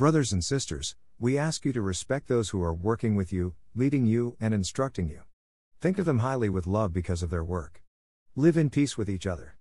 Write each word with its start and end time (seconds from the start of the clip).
Brothers 0.00 0.32
and 0.32 0.42
sisters, 0.42 0.96
we 1.18 1.36
ask 1.36 1.66
you 1.66 1.74
to 1.74 1.82
respect 1.82 2.26
those 2.26 2.48
who 2.48 2.62
are 2.62 2.72
working 2.72 3.16
with 3.16 3.34
you, 3.34 3.54
leading 3.74 4.06
you, 4.06 4.34
and 4.40 4.54
instructing 4.54 5.10
you. 5.10 5.24
Think 5.82 5.98
of 5.98 6.06
them 6.06 6.20
highly 6.20 6.48
with 6.48 6.66
love 6.66 6.94
because 6.94 7.22
of 7.22 7.28
their 7.28 7.44
work. 7.44 7.82
Live 8.34 8.56
in 8.56 8.70
peace 8.70 8.96
with 8.96 9.10
each 9.10 9.26
other. 9.26 9.58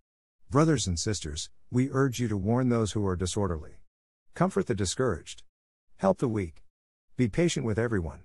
Brothers 0.49 0.87
and 0.87 0.97
sisters, 0.97 1.49
we 1.69 1.89
urge 1.91 2.21
you 2.21 2.29
to 2.29 2.37
warn 2.37 2.69
those 2.69 2.93
who 2.93 3.05
are 3.05 3.17
disorderly. 3.17 3.81
Comfort 4.33 4.67
the 4.67 4.75
discouraged. 4.75 5.43
Help 5.97 6.19
the 6.19 6.29
weak. 6.29 6.63
Be 7.17 7.27
patient 7.27 7.65
with 7.65 7.77
everyone. 7.77 8.21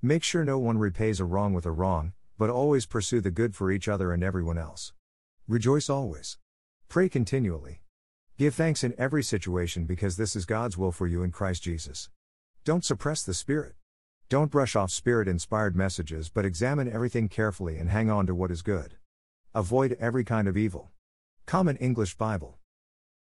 Make 0.00 0.24
sure 0.24 0.46
no 0.46 0.58
one 0.58 0.78
repays 0.78 1.20
a 1.20 1.26
wrong 1.26 1.52
with 1.52 1.66
a 1.66 1.70
wrong, 1.70 2.14
but 2.38 2.48
always 2.48 2.86
pursue 2.86 3.20
the 3.20 3.30
good 3.30 3.54
for 3.54 3.70
each 3.70 3.86
other 3.86 4.14
and 4.14 4.24
everyone 4.24 4.56
else. 4.56 4.94
Rejoice 5.46 5.90
always. 5.90 6.38
Pray 6.88 7.10
continually. 7.10 7.82
Give 8.40 8.54
thanks 8.54 8.82
in 8.82 8.94
every 8.96 9.22
situation 9.22 9.84
because 9.84 10.16
this 10.16 10.34
is 10.34 10.46
God's 10.46 10.78
will 10.78 10.92
for 10.92 11.06
you 11.06 11.22
in 11.22 11.30
Christ 11.30 11.62
Jesus. 11.62 12.08
Don't 12.64 12.82
suppress 12.82 13.22
the 13.22 13.34
Spirit. 13.34 13.74
Don't 14.30 14.50
brush 14.50 14.74
off 14.74 14.90
Spirit 14.90 15.28
inspired 15.28 15.76
messages 15.76 16.30
but 16.30 16.46
examine 16.46 16.90
everything 16.90 17.28
carefully 17.28 17.76
and 17.76 17.90
hang 17.90 18.08
on 18.08 18.26
to 18.26 18.34
what 18.34 18.50
is 18.50 18.62
good. 18.62 18.94
Avoid 19.54 19.94
every 20.00 20.24
kind 20.24 20.48
of 20.48 20.56
evil. 20.56 20.90
Common 21.44 21.76
English 21.76 22.14
Bible. 22.14 22.56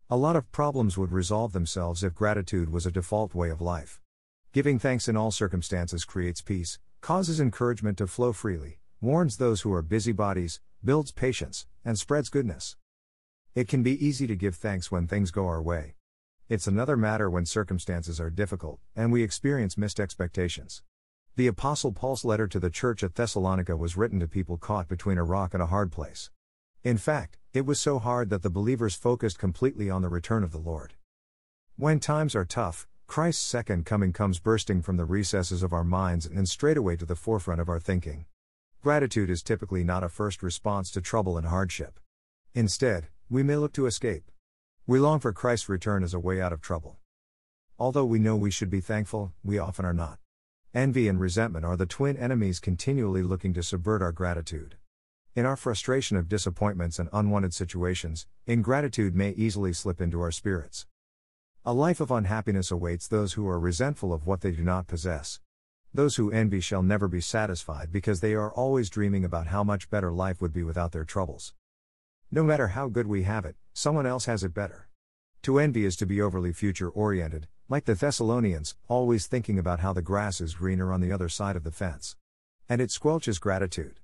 A 0.08 0.16
lot 0.16 0.34
of 0.34 0.50
problems 0.50 0.96
would 0.96 1.12
resolve 1.12 1.52
themselves 1.52 2.02
if 2.02 2.14
gratitude 2.14 2.70
was 2.70 2.86
a 2.86 2.90
default 2.90 3.34
way 3.34 3.50
of 3.50 3.60
life. 3.60 4.00
Giving 4.54 4.78
thanks 4.78 5.08
in 5.08 5.16
all 5.18 5.30
circumstances 5.30 6.06
creates 6.06 6.40
peace, 6.40 6.78
causes 7.02 7.38
encouragement 7.38 7.98
to 7.98 8.06
flow 8.06 8.32
freely, 8.32 8.78
warns 9.02 9.36
those 9.36 9.60
who 9.60 9.74
are 9.74 9.82
busybodies, 9.82 10.62
builds 10.82 11.12
patience, 11.12 11.66
and 11.84 11.98
spreads 11.98 12.30
goodness. 12.30 12.76
It 13.54 13.68
can 13.68 13.82
be 13.82 14.02
easy 14.02 14.26
to 14.28 14.34
give 14.34 14.54
thanks 14.54 14.90
when 14.90 15.06
things 15.06 15.30
go 15.30 15.46
our 15.46 15.60
way. 15.60 15.96
It's 16.48 16.66
another 16.66 16.96
matter 16.96 17.28
when 17.28 17.44
circumstances 17.44 18.18
are 18.18 18.30
difficult, 18.30 18.80
and 18.96 19.12
we 19.12 19.22
experience 19.22 19.76
missed 19.76 20.00
expectations. 20.00 20.82
The 21.36 21.48
Apostle 21.48 21.92
Paul's 21.92 22.24
letter 22.24 22.48
to 22.48 22.58
the 22.58 22.70
church 22.70 23.04
at 23.04 23.14
Thessalonica 23.14 23.76
was 23.76 23.94
written 23.94 24.20
to 24.20 24.26
people 24.26 24.56
caught 24.56 24.88
between 24.88 25.18
a 25.18 25.22
rock 25.22 25.52
and 25.52 25.62
a 25.62 25.66
hard 25.66 25.92
place. 25.92 26.30
In 26.82 26.96
fact, 26.96 27.36
it 27.52 27.66
was 27.66 27.78
so 27.78 27.98
hard 27.98 28.30
that 28.30 28.40
the 28.40 28.48
believers 28.48 28.94
focused 28.94 29.38
completely 29.38 29.90
on 29.90 30.00
the 30.00 30.08
return 30.08 30.42
of 30.42 30.52
the 30.52 30.58
Lord. 30.58 30.94
When 31.76 32.00
times 32.00 32.34
are 32.34 32.46
tough, 32.46 32.88
Christ's 33.06 33.44
second 33.44 33.84
coming 33.84 34.14
comes 34.14 34.40
bursting 34.40 34.80
from 34.80 34.96
the 34.96 35.04
recesses 35.04 35.62
of 35.62 35.74
our 35.74 35.84
minds 35.84 36.24
and 36.24 36.48
straightaway 36.48 36.96
to 36.96 37.04
the 37.04 37.16
forefront 37.16 37.60
of 37.60 37.68
our 37.68 37.80
thinking. 37.80 38.24
Gratitude 38.82 39.28
is 39.28 39.42
typically 39.42 39.84
not 39.84 40.02
a 40.02 40.08
first 40.08 40.42
response 40.42 40.90
to 40.92 41.02
trouble 41.02 41.36
and 41.36 41.48
hardship. 41.48 42.00
Instead, 42.54 43.08
we 43.32 43.42
may 43.42 43.56
look 43.56 43.72
to 43.72 43.86
escape. 43.86 44.30
We 44.86 44.98
long 44.98 45.18
for 45.18 45.32
Christ's 45.32 45.70
return 45.70 46.04
as 46.04 46.12
a 46.12 46.20
way 46.20 46.38
out 46.38 46.52
of 46.52 46.60
trouble. 46.60 46.98
Although 47.78 48.04
we 48.04 48.18
know 48.18 48.36
we 48.36 48.50
should 48.50 48.68
be 48.68 48.82
thankful, 48.82 49.32
we 49.42 49.58
often 49.58 49.86
are 49.86 49.94
not. 49.94 50.18
Envy 50.74 51.08
and 51.08 51.18
resentment 51.18 51.64
are 51.64 51.78
the 51.78 51.86
twin 51.86 52.18
enemies 52.18 52.60
continually 52.60 53.22
looking 53.22 53.54
to 53.54 53.62
subvert 53.62 54.02
our 54.02 54.12
gratitude. 54.12 54.76
In 55.34 55.46
our 55.46 55.56
frustration 55.56 56.18
of 56.18 56.28
disappointments 56.28 56.98
and 56.98 57.08
unwanted 57.10 57.54
situations, 57.54 58.26
ingratitude 58.46 59.16
may 59.16 59.30
easily 59.30 59.72
slip 59.72 60.02
into 60.02 60.20
our 60.20 60.30
spirits. 60.30 60.86
A 61.64 61.72
life 61.72 62.00
of 62.00 62.10
unhappiness 62.10 62.70
awaits 62.70 63.08
those 63.08 63.32
who 63.32 63.48
are 63.48 63.58
resentful 63.58 64.12
of 64.12 64.26
what 64.26 64.42
they 64.42 64.50
do 64.50 64.62
not 64.62 64.86
possess. 64.86 65.40
Those 65.94 66.16
who 66.16 66.30
envy 66.30 66.60
shall 66.60 66.82
never 66.82 67.08
be 67.08 67.22
satisfied 67.22 67.92
because 67.92 68.20
they 68.20 68.34
are 68.34 68.52
always 68.52 68.90
dreaming 68.90 69.24
about 69.24 69.46
how 69.46 69.64
much 69.64 69.88
better 69.88 70.12
life 70.12 70.42
would 70.42 70.52
be 70.52 70.62
without 70.62 70.92
their 70.92 71.04
troubles. 71.04 71.54
No 72.34 72.42
matter 72.42 72.68
how 72.68 72.88
good 72.88 73.06
we 73.06 73.24
have 73.24 73.44
it, 73.44 73.56
someone 73.74 74.06
else 74.06 74.24
has 74.24 74.42
it 74.42 74.54
better. 74.54 74.88
To 75.42 75.58
envy 75.58 75.84
is 75.84 75.96
to 75.96 76.06
be 76.06 76.22
overly 76.22 76.54
future 76.54 76.88
oriented, 76.88 77.46
like 77.68 77.84
the 77.84 77.94
Thessalonians, 77.94 78.74
always 78.88 79.26
thinking 79.26 79.58
about 79.58 79.80
how 79.80 79.92
the 79.92 80.00
grass 80.00 80.40
is 80.40 80.54
greener 80.54 80.94
on 80.94 81.02
the 81.02 81.12
other 81.12 81.28
side 81.28 81.56
of 81.56 81.62
the 81.62 81.70
fence. 81.70 82.16
And 82.70 82.80
it 82.80 82.88
squelches 82.88 83.38
gratitude. 83.38 84.00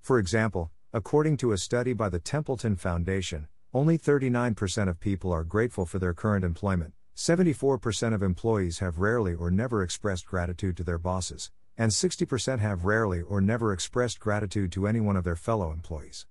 For 0.00 0.18
example, 0.18 0.72
according 0.92 1.36
to 1.36 1.52
a 1.52 1.58
study 1.58 1.92
by 1.92 2.08
the 2.08 2.18
Templeton 2.18 2.74
Foundation, 2.74 3.46
only 3.72 3.98
39% 3.98 4.88
of 4.88 4.98
people 4.98 5.30
are 5.30 5.44
grateful 5.44 5.86
for 5.86 6.00
their 6.00 6.12
current 6.12 6.44
employment, 6.44 6.92
74% 7.14 8.14
of 8.14 8.20
employees 8.24 8.80
have 8.80 8.98
rarely 8.98 9.32
or 9.32 9.52
never 9.52 9.80
expressed 9.84 10.26
gratitude 10.26 10.76
to 10.76 10.82
their 10.82 10.98
bosses, 10.98 11.52
and 11.78 11.92
60% 11.92 12.58
have 12.58 12.84
rarely 12.84 13.22
or 13.22 13.40
never 13.40 13.72
expressed 13.72 14.18
gratitude 14.18 14.72
to 14.72 14.88
any 14.88 14.98
one 14.98 15.16
of 15.16 15.22
their 15.22 15.36
fellow 15.36 15.70
employees. 15.70 16.26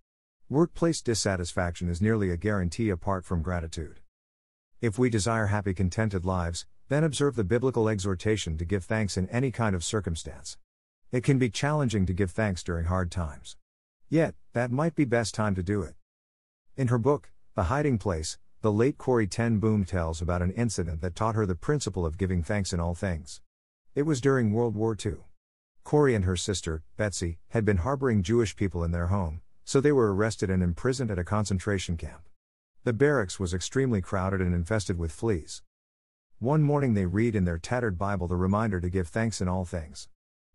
Workplace 0.54 1.02
dissatisfaction 1.02 1.90
is 1.90 2.00
nearly 2.00 2.30
a 2.30 2.38
guarantee 2.38 2.92
apart 2.92 3.26
from 3.26 3.42
gratitude. 3.42 4.02
If 4.82 5.00
we 5.00 5.10
desire 5.10 5.48
happy, 5.48 5.74
contented 5.74 6.26
lives, 6.26 6.68
then 6.90 7.04
observe 7.04 7.36
the 7.36 7.44
biblical 7.44 7.90
exhortation 7.90 8.56
to 8.60 8.64
give 8.64 8.86
thanks 8.86 9.18
in 9.18 9.28
any 9.30 9.50
kind 9.50 9.76
of 9.76 9.84
circumstance. 9.84 10.60
It 11.12 11.24
can 11.24 11.40
be 11.40 11.50
challenging 11.50 12.06
to 12.06 12.14
give 12.14 12.30
thanks 12.30 12.62
during 12.62 12.86
hard 12.86 13.10
times. 13.10 13.58
Yet, 14.10 14.36
that 14.54 14.70
might 14.70 14.94
be 14.94 15.06
best 15.06 15.34
time 15.34 15.56
to 15.56 15.64
do 15.64 15.82
it. 15.82 15.96
In 16.78 16.90
her 16.90 17.00
book, 17.00 17.32
The 17.56 17.64
Hiding 17.64 17.98
Place, 17.98 18.38
the 18.62 18.72
late 18.72 19.00
Corrie 19.00 19.26
ten 19.26 19.58
Boom 19.58 19.86
tells 19.86 20.22
about 20.22 20.44
an 20.44 20.52
incident 20.52 21.02
that 21.02 21.16
taught 21.16 21.34
her 21.34 21.48
the 21.48 21.56
principle 21.56 22.06
of 22.06 22.20
giving 22.20 22.44
thanks 22.44 22.72
in 22.72 22.80
all 22.80 22.94
things. 22.94 23.42
It 23.96 24.04
was 24.04 24.22
during 24.22 24.54
World 24.54 24.76
War 24.76 24.96
II. 25.04 25.16
Corrie 25.84 26.14
and 26.14 26.26
her 26.26 26.38
sister, 26.38 26.84
Betsy, 26.96 27.40
had 27.50 27.66
been 27.66 27.78
harboring 27.78 28.22
Jewish 28.22 28.56
people 28.56 28.84
in 28.84 28.92
their 28.92 29.08
home, 29.08 29.42
so 29.66 29.80
they 29.80 29.92
were 29.92 30.14
arrested 30.14 30.50
and 30.50 30.62
imprisoned 30.62 31.12
at 31.12 31.20
a 31.20 31.24
concentration 31.24 31.98
camp. 31.98 32.28
The 32.84 32.94
barracks 32.94 33.40
was 33.40 33.54
extremely 33.54 34.02
crowded 34.02 34.42
and 34.42 34.54
infested 34.54 34.98
with 34.98 35.12
fleas. 35.12 35.62
One 36.40 36.62
morning 36.62 36.94
they 36.94 37.06
read 37.06 37.36
in 37.36 37.46
their 37.46 37.58
tattered 37.58 37.98
Bible 37.98 38.28
the 38.28 38.36
reminder 38.36 38.82
to 38.82 38.90
give 38.90 39.08
thanks 39.08 39.40
in 39.40 39.48
all 39.48 39.64
things. 39.64 40.10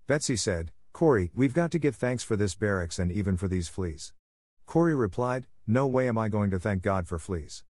Betsy 0.06 0.36
said, 0.36 0.72
Corrie, 0.92 1.30
we've 1.34 1.54
got 1.54 1.70
to 1.70 1.78
give 1.78 1.97
thanks 1.97 2.22
for 2.22 2.36
this 2.36 2.54
barracks 2.54 2.98
and 2.98 3.10
even 3.10 3.36
for 3.36 3.48
these 3.48 3.68
fleas. 3.68 4.12
Corrie 4.66 4.94
replied, 4.94 5.47
No 5.66 5.86
way 5.86 6.08
am 6.08 6.18
I 6.18 6.28
going 6.28 6.50
to 6.50 6.58
thank 6.58 6.82
God 6.82 7.08
for 7.08 7.18
fleas. 7.18 7.64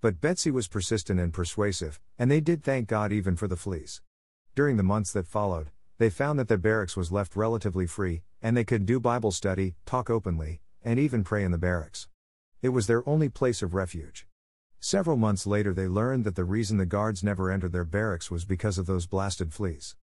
But 0.00 0.20
Betsy 0.20 0.50
was 0.50 0.68
persistent 0.68 1.18
and 1.18 1.32
persuasive, 1.32 1.98
and 2.18 2.30
they 2.30 2.40
did 2.40 2.62
thank 2.62 2.86
God 2.88 3.10
even 3.10 3.36
for 3.36 3.48
the 3.48 3.56
fleas. 3.56 4.02
During 4.54 4.76
the 4.76 4.82
months 4.82 5.12
that 5.12 5.26
followed, 5.26 5.70
they 5.98 6.10
found 6.10 6.38
that 6.38 6.48
the 6.48 6.58
barracks 6.58 6.96
was 6.96 7.10
left 7.10 7.34
relatively 7.34 7.86
free, 7.86 8.22
and 8.42 8.56
they 8.56 8.64
could 8.64 8.86
do 8.86 9.00
Bible 9.00 9.32
study, 9.32 9.74
talk 9.86 10.10
openly, 10.10 10.60
and 10.84 10.98
even 10.98 11.24
pray 11.24 11.42
in 11.42 11.50
the 11.50 11.58
barracks. 11.58 12.08
It 12.62 12.68
was 12.68 12.86
their 12.86 13.08
only 13.08 13.28
place 13.28 13.62
of 13.62 13.74
refuge. 13.74 14.26
Several 14.78 15.16
months 15.16 15.46
later, 15.46 15.72
they 15.72 15.88
learned 15.88 16.24
that 16.24 16.36
the 16.36 16.44
reason 16.44 16.76
the 16.76 16.86
guards 16.86 17.24
never 17.24 17.50
entered 17.50 17.72
their 17.72 17.84
barracks 17.84 18.30
was 18.30 18.44
because 18.44 18.76
of 18.76 18.86
those 18.86 19.06
blasted 19.06 19.52
fleas. 19.52 19.96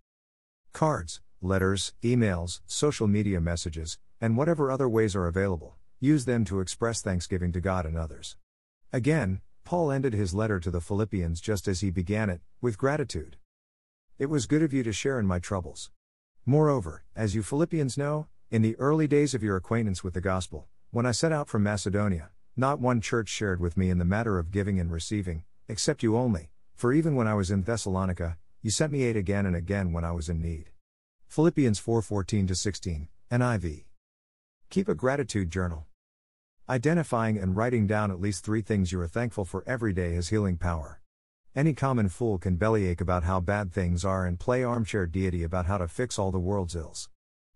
Cards, 0.72 1.20
letters, 1.42 1.92
emails, 2.02 2.60
social 2.66 3.06
media 3.06 3.40
messages, 3.40 3.98
and 4.20 4.36
whatever 4.36 4.70
other 4.70 4.88
ways 4.88 5.14
are 5.14 5.26
available, 5.26 5.76
use 6.00 6.24
them 6.24 6.44
to 6.46 6.60
express 6.60 7.02
thanksgiving 7.02 7.52
to 7.52 7.60
God 7.60 7.84
and 7.84 7.98
others. 7.98 8.36
Again, 8.92 9.40
Paul 9.64 9.90
ended 9.90 10.14
his 10.14 10.32
letter 10.32 10.60
to 10.60 10.70
the 10.70 10.80
Philippians 10.80 11.40
just 11.40 11.68
as 11.68 11.80
he 11.80 11.90
began 11.90 12.30
it, 12.30 12.40
with 12.60 12.78
gratitude. 12.78 13.36
It 14.18 14.26
was 14.26 14.46
good 14.46 14.62
of 14.62 14.72
you 14.72 14.82
to 14.82 14.92
share 14.92 15.18
in 15.18 15.26
my 15.26 15.38
troubles. 15.38 15.90
Moreover, 16.46 17.02
as 17.14 17.34
you 17.34 17.42
Philippians 17.42 17.98
know, 17.98 18.28
in 18.48 18.62
the 18.62 18.76
early 18.76 19.08
days 19.08 19.34
of 19.34 19.42
your 19.42 19.56
acquaintance 19.56 20.04
with 20.04 20.14
the 20.14 20.20
gospel, 20.20 20.68
when 20.92 21.04
I 21.04 21.10
set 21.10 21.32
out 21.32 21.48
from 21.48 21.64
Macedonia, 21.64 22.30
not 22.56 22.78
one 22.78 23.00
church 23.00 23.28
shared 23.28 23.60
with 23.60 23.76
me 23.76 23.90
in 23.90 23.98
the 23.98 24.04
matter 24.04 24.38
of 24.38 24.52
giving 24.52 24.78
and 24.78 24.92
receiving, 24.92 25.42
except 25.66 26.04
you 26.04 26.16
only, 26.16 26.50
for 26.76 26.92
even 26.92 27.16
when 27.16 27.26
I 27.26 27.34
was 27.34 27.50
in 27.50 27.62
Thessalonica, 27.62 28.38
you 28.62 28.70
sent 28.70 28.92
me 28.92 29.02
aid 29.02 29.16
again 29.16 29.46
and 29.46 29.56
again 29.56 29.92
when 29.92 30.04
I 30.04 30.12
was 30.12 30.28
in 30.28 30.40
need. 30.40 30.70
Philippians 31.26 31.80
4:14 31.80 32.56
16, 32.56 33.08
NIV. 33.32 33.84
Keep 34.70 34.88
a 34.88 34.94
gratitude 34.94 35.50
journal. 35.50 35.86
Identifying 36.68 37.38
and 37.38 37.56
writing 37.56 37.88
down 37.88 38.12
at 38.12 38.20
least 38.20 38.44
3 38.44 38.62
things 38.62 38.92
you 38.92 39.00
are 39.00 39.08
thankful 39.08 39.44
for 39.44 39.64
every 39.66 39.92
day 39.92 40.14
has 40.14 40.28
healing 40.28 40.56
power. 40.56 41.00
Any 41.56 41.74
common 41.74 42.08
fool 42.08 42.38
can 42.38 42.56
bellyache 42.56 43.00
about 43.00 43.24
how 43.24 43.40
bad 43.40 43.72
things 43.72 44.04
are 44.04 44.24
and 44.24 44.38
play 44.38 44.62
armchair 44.62 45.06
deity 45.06 45.42
about 45.42 45.66
how 45.66 45.78
to 45.78 45.88
fix 45.88 46.16
all 46.16 46.30
the 46.30 46.38
world's 46.38 46.76
ills. 46.76 47.08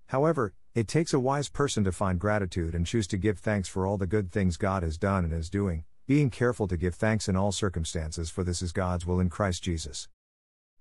However, 0.06 0.52
it 0.72 0.86
takes 0.86 1.12
a 1.12 1.18
wise 1.18 1.48
person 1.48 1.82
to 1.82 1.90
find 1.90 2.20
gratitude 2.20 2.76
and 2.76 2.86
choose 2.86 3.08
to 3.08 3.16
give 3.16 3.40
thanks 3.40 3.66
for 3.68 3.84
all 3.84 3.98
the 3.98 4.06
good 4.06 4.30
things 4.30 4.56
God 4.56 4.84
has 4.84 4.96
done 4.96 5.24
and 5.24 5.32
is 5.32 5.50
doing, 5.50 5.82
being 6.06 6.30
careful 6.30 6.68
to 6.68 6.76
give 6.76 6.94
thanks 6.94 7.28
in 7.28 7.34
all 7.34 7.50
circumstances, 7.50 8.30
for 8.30 8.44
this 8.44 8.62
is 8.62 8.70
God's 8.70 9.04
will 9.04 9.18
in 9.18 9.30
Christ 9.30 9.64
Jesus. 9.64 10.06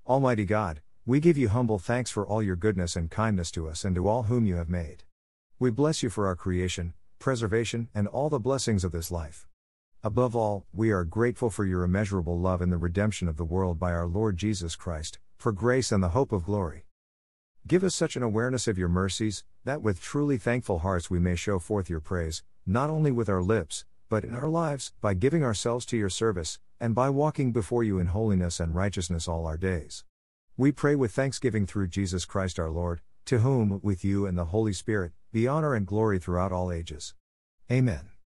Almighty 0.05 0.45
God, 0.45 0.81
we 1.07 1.19
give 1.19 1.39
you 1.39 1.49
humble 1.49 1.79
thanks 1.79 2.11
for 2.11 2.23
all 2.25 2.43
your 2.43 2.55
goodness 2.55 2.95
and 2.95 3.09
kindness 3.09 3.49
to 3.51 3.67
us 3.67 3.83
and 3.83 3.95
to 3.95 4.07
all 4.07 4.23
whom 4.23 4.45
you 4.45 4.57
have 4.57 4.69
made. 4.69 5.05
We 5.57 5.71
bless 5.71 6.03
you 6.03 6.09
for 6.11 6.27
our 6.27 6.35
creation, 6.35 6.93
preservation, 7.17 7.89
and 7.95 8.07
all 8.07 8.29
the 8.29 8.39
blessings 8.39 8.83
of 8.83 8.91
this 8.91 9.09
life. 9.09 9.47
Above 10.03 10.35
all, 10.35 10.67
we 10.71 10.91
are 10.91 11.03
grateful 11.03 11.49
for 11.49 11.65
your 11.65 11.83
immeasurable 11.83 12.39
love 12.39 12.61
in 12.61 12.69
the 12.69 12.77
redemption 12.77 13.27
of 13.27 13.37
the 13.37 13.43
world 13.43 13.79
by 13.79 13.91
our 13.91 14.05
Lord 14.05 14.37
Jesus 14.37 14.75
Christ, 14.75 15.17
for 15.35 15.51
grace 15.51 15.91
and 15.91 16.03
the 16.03 16.09
hope 16.09 16.31
of 16.31 16.45
glory. 16.45 16.85
Give 17.67 17.83
us 17.83 17.93
such 17.93 18.15
an 18.15 18.23
awareness 18.23 18.67
of 18.67 18.77
your 18.77 18.87
mercies, 18.87 19.43
that 19.65 19.81
with 19.81 20.01
truly 20.01 20.37
thankful 20.37 20.79
hearts 20.79 21.09
we 21.09 21.19
may 21.19 21.35
show 21.35 21.59
forth 21.59 21.89
your 21.89 21.99
praise, 21.99 22.43
not 22.65 22.89
only 22.89 23.11
with 23.11 23.29
our 23.29 23.41
lips, 23.41 23.85
but 24.09 24.23
in 24.23 24.33
our 24.33 24.47
lives, 24.47 24.93
by 25.01 25.13
giving 25.13 25.43
ourselves 25.43 25.85
to 25.85 25.97
your 25.97 26.09
service, 26.09 26.59
and 26.79 26.95
by 26.95 27.09
walking 27.09 27.51
before 27.51 27.83
you 27.83 27.99
in 27.99 28.07
holiness 28.07 28.59
and 28.59 28.75
righteousness 28.75 29.27
all 29.27 29.45
our 29.45 29.57
days. 29.57 30.03
We 30.57 30.71
pray 30.71 30.95
with 30.95 31.11
thanksgiving 31.11 31.65
through 31.65 31.87
Jesus 31.87 32.25
Christ 32.25 32.59
our 32.59 32.69
Lord, 32.69 33.01
to 33.25 33.39
whom, 33.39 33.79
with 33.83 34.03
you 34.03 34.25
and 34.25 34.37
the 34.37 34.45
Holy 34.45 34.73
Spirit, 34.73 35.11
be 35.31 35.47
honor 35.47 35.73
and 35.75 35.85
glory 35.85 36.19
throughout 36.19 36.51
all 36.51 36.71
ages. 36.71 37.13
Amen. 37.71 38.18